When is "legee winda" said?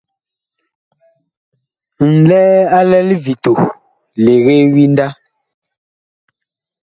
4.23-5.07